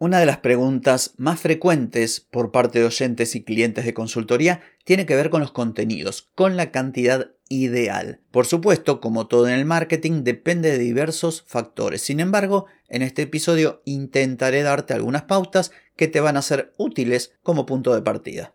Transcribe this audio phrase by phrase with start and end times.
[0.00, 5.06] Una de las preguntas más frecuentes por parte de oyentes y clientes de consultoría tiene
[5.06, 8.20] que ver con los contenidos, con la cantidad ideal.
[8.30, 12.00] Por supuesto, como todo en el marketing, depende de diversos factores.
[12.02, 17.32] Sin embargo, en este episodio intentaré darte algunas pautas que te van a ser útiles
[17.42, 18.54] como punto de partida.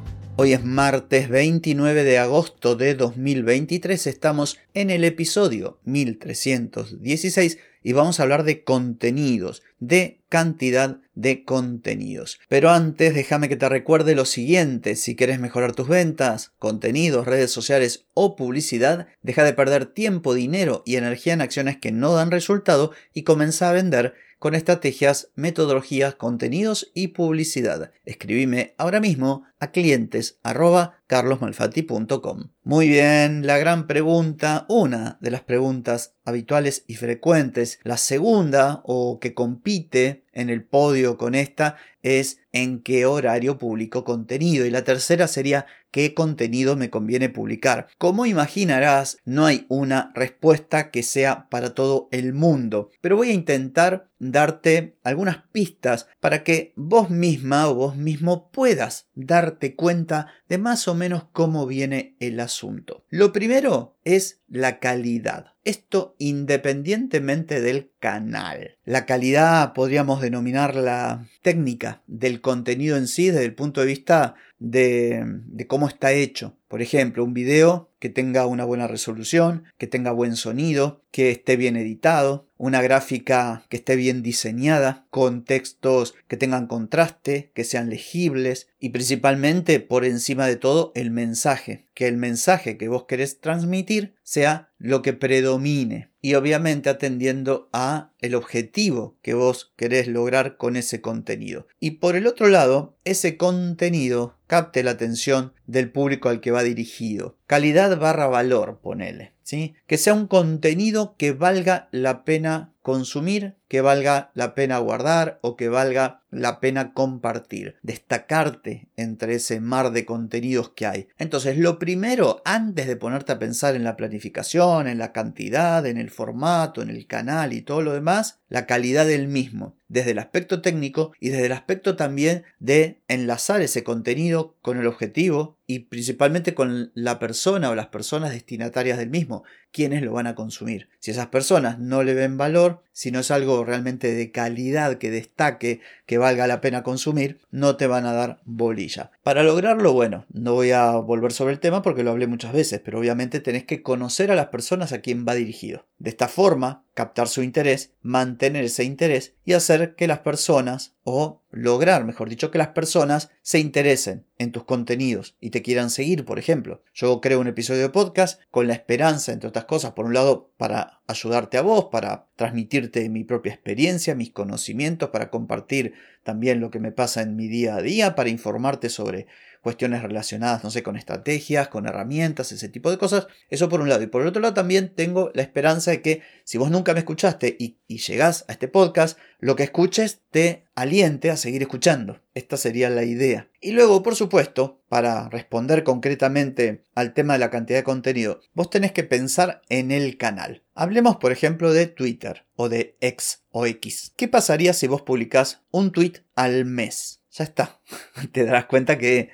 [0.43, 8.19] Hoy es martes 29 de agosto de 2023, estamos en el episodio 1316 y vamos
[8.19, 12.39] a hablar de contenidos, de cantidad de contenidos.
[12.49, 17.51] Pero antes déjame que te recuerde lo siguiente, si quieres mejorar tus ventas, contenidos, redes
[17.51, 22.31] sociales o publicidad, deja de perder tiempo, dinero y energía en acciones que no dan
[22.31, 27.91] resultado y comienza a vender con estrategias, metodologías, contenidos y publicidad.
[28.05, 32.49] Escribime ahora mismo a clientes carlosmalfatti.com.
[32.63, 39.19] Muy bien, la gran pregunta, una de las preguntas habituales y frecuentes, la segunda o
[39.19, 44.83] que compite en el podio con esta es en qué horario publico contenido y la
[44.83, 47.87] tercera sería qué contenido me conviene publicar.
[47.97, 53.33] Como imaginarás, no hay una respuesta que sea para todo el mundo, pero voy a
[53.33, 60.59] intentar darte algunas pistas para que vos misma o vos mismo puedas darte cuenta de
[60.59, 63.03] más o menos cómo viene el asunto.
[63.09, 65.53] Lo primero es la calidad.
[65.63, 68.77] Esto independientemente del canal.
[68.83, 74.35] La calidad podríamos denominar la técnica del contenido en sí desde el punto de vista
[74.61, 76.55] de, cómo está hecho.
[76.67, 81.57] Por ejemplo, un video que tenga una buena resolución, que tenga buen sonido, que esté
[81.57, 87.89] bien editado, una gráfica que esté bien diseñada, con textos que tengan contraste, que sean
[87.89, 93.39] legibles y principalmente por encima de todo el mensaje, que el mensaje que vos querés
[93.39, 100.57] transmitir sea lo que predomine y obviamente atendiendo a el objetivo que vos querés lograr
[100.57, 101.67] con ese contenido.
[101.79, 106.63] Y por el otro lado, ese contenido capte la atención del público al que va
[106.63, 107.37] dirigido.
[107.47, 109.33] Calidad barra valor, ponele.
[109.43, 109.75] ¿sí?
[109.87, 115.55] Que sea un contenido que valga la pena consumir, que valga la pena guardar o
[115.55, 117.75] que valga la pena compartir.
[117.83, 121.07] Destacarte entre ese mar de contenidos que hay.
[121.17, 125.97] Entonces, lo primero, antes de ponerte a pensar en la planificación, en la cantidad, en
[125.97, 130.19] el formato, en el canal y todo lo demás, la calidad del mismo, desde el
[130.19, 135.79] aspecto técnico y desde el aspecto también de enlazar ese contenido con el objetivo y
[135.79, 140.89] principalmente con la persona o las personas destinatarias del mismo, quienes lo van a consumir.
[140.99, 145.09] Si esas personas no le ven valor, si no es algo realmente de calidad que
[145.09, 149.11] destaque, que valga la pena consumir, no te van a dar bolilla.
[149.23, 152.81] Para lograrlo, bueno, no voy a volver sobre el tema porque lo hablé muchas veces,
[152.83, 155.85] pero obviamente tenés que conocer a las personas a quien va dirigido.
[155.99, 161.41] De esta forma, captar su interés, mantener ese interés y hacer que las personas, o
[161.51, 166.25] lograr, mejor dicho, que las personas se interesen en tus contenidos y te quieran seguir,
[166.25, 166.83] por ejemplo.
[166.93, 170.51] Yo creo un episodio de podcast con la esperanza, entre otras cosas, por un lado,
[170.57, 176.71] para ayudarte a vos, para transmitirte mi propia experiencia, mis conocimientos, para compartir también lo
[176.71, 179.27] que me pasa en mi día a día, para informarte sobre
[179.61, 183.27] cuestiones relacionadas, no sé, con estrategias, con herramientas, ese tipo de cosas.
[183.49, 184.03] Eso por un lado.
[184.03, 186.99] Y por el otro lado también tengo la esperanza de que si vos nunca me
[186.99, 192.21] escuchaste y, y llegás a este podcast, lo que escuches te aliente a seguir escuchando.
[192.33, 193.49] Esta sería la idea.
[193.59, 198.69] Y luego, por supuesto, para responder concretamente al tema de la cantidad de contenido, vos
[198.69, 200.63] tenés que pensar en el canal.
[200.73, 204.13] Hablemos, por ejemplo, de Twitter o de X o X.
[204.15, 207.21] ¿Qué pasaría si vos publicás un tweet al mes?
[207.31, 207.79] Ya está.
[208.31, 209.29] Te darás cuenta que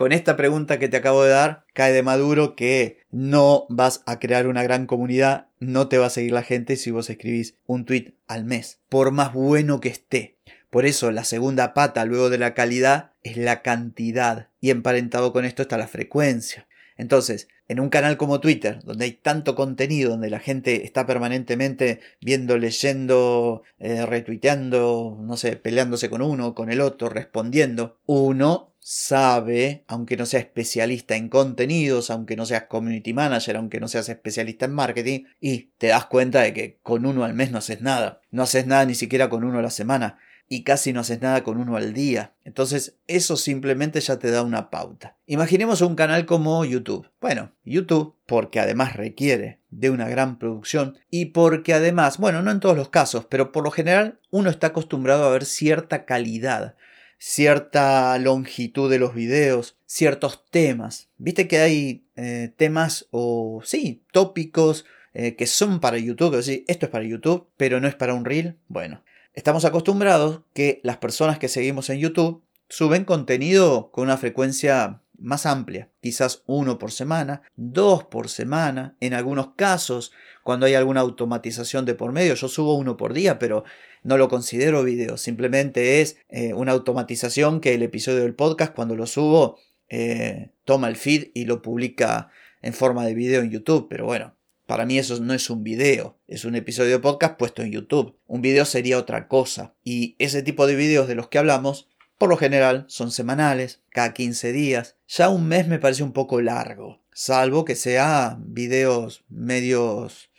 [0.00, 4.18] con esta pregunta que te acabo de dar, cae de maduro que no vas a
[4.18, 7.84] crear una gran comunidad, no te va a seguir la gente si vos escribís un
[7.84, 10.38] tweet al mes, por más bueno que esté.
[10.70, 15.44] Por eso la segunda pata luego de la calidad es la cantidad y emparentado con
[15.44, 16.66] esto está la frecuencia.
[17.00, 22.00] Entonces, En un canal como Twitter, donde hay tanto contenido, donde la gente está permanentemente
[22.20, 29.84] viendo, leyendo, eh, retuiteando, no sé, peleándose con uno, con el otro, respondiendo, uno sabe,
[29.86, 34.64] aunque no sea especialista en contenidos, aunque no seas community manager, aunque no seas especialista
[34.64, 38.20] en marketing, y te das cuenta de que con uno al mes no haces nada.
[38.32, 40.18] No haces nada ni siquiera con uno a la semana
[40.52, 42.34] y casi no haces nada con uno al día.
[42.44, 45.16] Entonces eso simplemente ya te da una pauta.
[45.26, 47.08] Imaginemos un canal como YouTube.
[47.20, 52.58] Bueno, YouTube, porque además requiere de una gran producción y porque además, bueno, no en
[52.58, 56.74] todos los casos, pero por lo general uno está acostumbrado a ver cierta calidad
[57.22, 61.10] cierta longitud de los videos, ciertos temas.
[61.18, 66.64] Viste que hay eh, temas o sí, tópicos eh, que son para YouTube, es decir,
[66.66, 68.56] esto es para YouTube, pero no es para un reel.
[68.68, 69.02] Bueno,
[69.34, 75.44] estamos acostumbrados que las personas que seguimos en YouTube suben contenido con una frecuencia más
[75.44, 80.12] amplia, quizás uno por semana, dos por semana, en algunos casos,
[80.42, 83.64] cuando hay alguna automatización de por medio, yo subo uno por día, pero
[84.02, 88.96] no lo considero video, simplemente es eh, una automatización que el episodio del podcast cuando
[88.96, 92.30] lo subo eh, toma el feed y lo publica
[92.62, 94.34] en forma de video en YouTube, pero bueno,
[94.70, 98.16] para mí eso no es un video, es un episodio de podcast puesto en YouTube.
[98.28, 99.74] Un video sería otra cosa.
[99.82, 101.88] Y ese tipo de videos de los que hablamos,
[102.18, 104.94] por lo general, son semanales, cada 15 días.
[105.08, 110.30] Ya un mes me parece un poco largo, salvo que sea videos medios,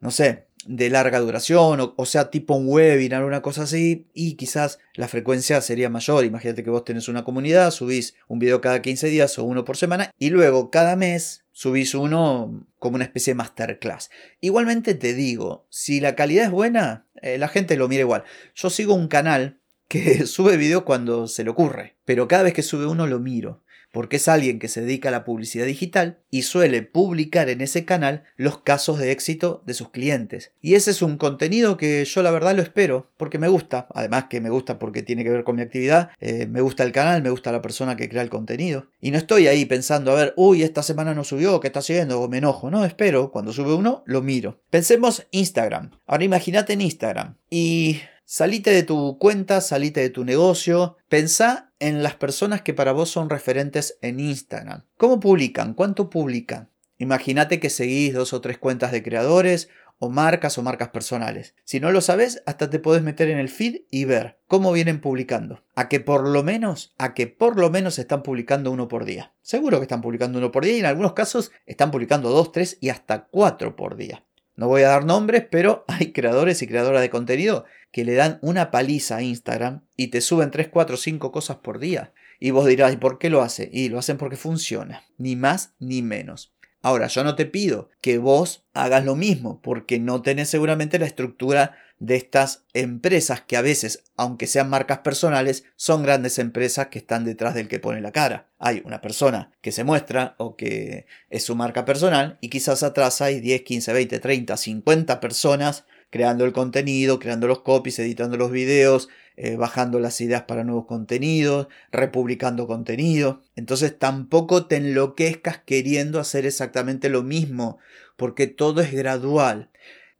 [0.00, 4.80] no sé, de larga duración, o, sea, tipo un webinar, una cosa así, y quizás
[4.94, 6.24] la frecuencia sería mayor.
[6.24, 9.76] Imagínate que vos tenés una comunidad, subís un video cada 15 días o uno por
[9.76, 14.08] semana, y luego cada mes subís uno como una especie de masterclass.
[14.40, 18.24] Igualmente te digo, si la calidad es buena, eh, la gente lo mira igual.
[18.54, 22.62] Yo sigo un canal que sube video cuando se le ocurre, pero cada vez que
[22.62, 26.42] sube uno lo miro porque es alguien que se dedica a la publicidad digital y
[26.42, 30.52] suele publicar en ese canal los casos de éxito de sus clientes.
[30.60, 34.26] Y ese es un contenido que yo la verdad lo espero, porque me gusta, además
[34.30, 37.22] que me gusta porque tiene que ver con mi actividad, eh, me gusta el canal,
[37.22, 38.86] me gusta la persona que crea el contenido.
[39.00, 42.20] Y no estoy ahí pensando, a ver, uy, esta semana no subió, ¿qué está haciendo?
[42.20, 44.60] O me enojo, no, espero, cuando sube uno, lo miro.
[44.70, 45.90] Pensemos Instagram.
[46.06, 47.36] Ahora imagínate en Instagram.
[47.50, 48.00] Y
[48.32, 53.10] Salite de tu cuenta, salite de tu negocio, pensá en las personas que para vos
[53.10, 54.84] son referentes en Instagram.
[54.96, 55.74] ¿Cómo publican?
[55.74, 56.70] ¿Cuánto publican?
[56.98, 59.68] Imagínate que seguís dos o tres cuentas de creadores
[59.98, 61.56] o marcas o marcas personales.
[61.64, 65.00] Si no lo sabes, hasta te puedes meter en el feed y ver cómo vienen
[65.00, 65.64] publicando.
[65.74, 69.32] A que por lo menos, a que por lo menos están publicando uno por día.
[69.42, 72.78] Seguro que están publicando uno por día y en algunos casos están publicando dos, tres
[72.80, 74.22] y hasta cuatro por día.
[74.60, 78.38] No voy a dar nombres, pero hay creadores y creadoras de contenido que le dan
[78.42, 82.12] una paliza a Instagram y te suben 3, 4, 5 cosas por día.
[82.38, 83.68] Y vos dirás, ¿y por qué lo hace?
[83.72, 86.52] Y lo hacen porque funciona, ni más ni menos.
[86.82, 91.04] Ahora, yo no te pido que vos hagas lo mismo, porque no tenés seguramente la
[91.04, 96.98] estructura de estas empresas que a veces, aunque sean marcas personales, son grandes empresas que
[96.98, 98.48] están detrás del que pone la cara.
[98.58, 103.20] Hay una persona que se muestra o que es su marca personal y quizás atrás
[103.20, 108.50] hay 10, 15, 20, 30, 50 personas creando el contenido, creando los copies, editando los
[108.50, 113.40] videos, eh, bajando las ideas para nuevos contenidos, republicando contenido.
[113.56, 117.78] Entonces tampoco te enloquezcas queriendo hacer exactamente lo mismo,
[118.16, 119.70] porque todo es gradual.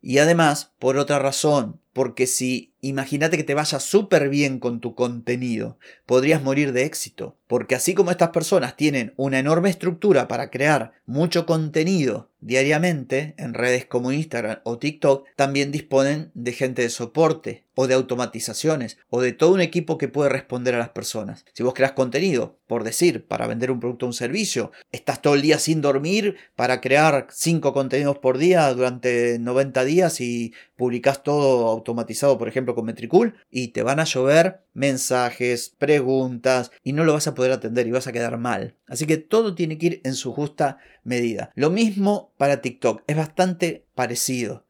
[0.01, 4.95] Y además, por otra razón, porque si imagínate que te vaya súper bien con tu
[4.95, 7.37] contenido, podrías morir de éxito.
[7.47, 13.55] Porque así como estas personas tienen una enorme estructura para crear mucho contenido diariamente en
[13.55, 19.21] redes como Instagram o TikTok, también disponen de gente de soporte o de automatizaciones o
[19.21, 21.45] de todo un equipo que puede responder a las personas.
[21.53, 25.35] Si vos creas contenido, por decir, para vender un producto o un servicio, estás todo
[25.35, 31.23] el día sin dormir para crear 5 contenidos por día durante 90 días y publicas
[31.23, 37.05] todo automatizado, por ejemplo, con Metricool, y te van a llover mensajes, preguntas, y no
[37.05, 38.77] lo vas a poder atender y vas a quedar mal.
[38.87, 41.51] Así que todo tiene que ir en su justa medida.
[41.55, 43.87] Lo mismo para TikTok, es bastante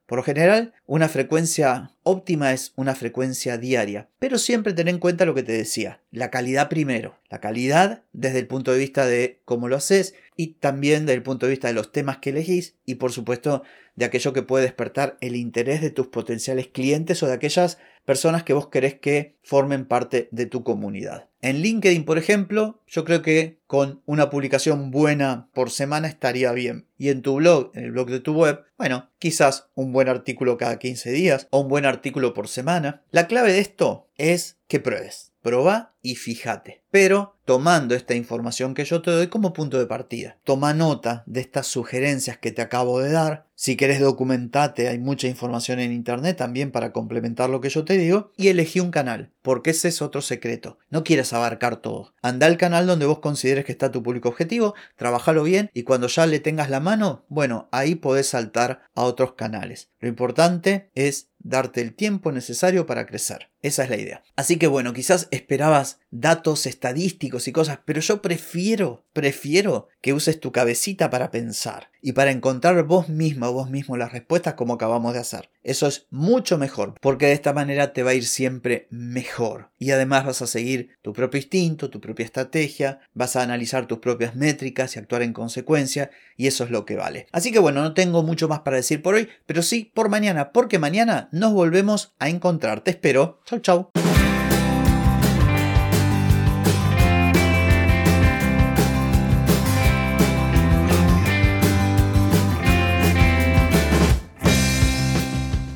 [0.05, 5.25] Por lo general, una frecuencia óptima es una frecuencia diaria, pero siempre ten en cuenta
[5.25, 9.39] lo que te decía, la calidad primero, la calidad desde el punto de vista de
[9.45, 12.75] cómo lo haces y también desde el punto de vista de los temas que elegís
[12.85, 13.63] y por supuesto
[13.95, 18.43] de aquello que puede despertar el interés de tus potenciales clientes o de aquellas personas
[18.43, 21.27] que vos querés que formen parte de tu comunidad.
[21.41, 26.87] En LinkedIn, por ejemplo, yo creo que con una publicación buena por semana estaría bien.
[26.97, 30.57] Y en tu blog, en el blog de tu web, bueno, quizás un buen artículo
[30.57, 33.01] cada 15 días o un buen artículo por semana.
[33.09, 35.31] La clave de esto es que pruebes.
[35.41, 36.83] Proba y fíjate.
[36.91, 40.37] Pero tomando esta información que yo te doy como punto de partida.
[40.43, 43.47] Toma nota de estas sugerencias que te acabo de dar.
[43.55, 47.97] Si querés documentate, hay mucha información en internet también para complementar lo que yo te
[47.97, 48.31] digo.
[48.37, 50.77] Y elegí un canal, porque ese es otro secreto.
[50.89, 52.13] No quieras abarcar todo.
[52.21, 56.07] Anda al canal donde vos consideres que está tu público objetivo, trabajalo bien y cuando
[56.07, 59.89] ya le tengas la mano, bueno, ahí podés saltar a otros canales.
[59.99, 63.49] Lo importante es darte el tiempo necesario para crecer.
[63.61, 64.23] Esa es la idea.
[64.35, 70.39] Así que bueno, quizás esperabas datos estadísticos y cosas, pero yo prefiero, prefiero que uses
[70.39, 75.13] tu cabecita para pensar y para encontrar vos misma vos mismo las respuestas como acabamos
[75.13, 75.49] de hacer.
[75.63, 79.69] Eso es mucho mejor, porque de esta manera te va a ir siempre mejor.
[79.77, 83.99] Y además vas a seguir tu propio instinto, tu propia estrategia, vas a analizar tus
[83.99, 87.27] propias métricas y actuar en consecuencia, y eso es lo que vale.
[87.31, 90.51] Así que bueno, no tengo mucho más para decir por hoy, pero sí por mañana,
[90.51, 92.81] porque mañana nos volvemos a encontrar.
[92.81, 93.39] Te espero.
[93.45, 94.00] Chau, chau.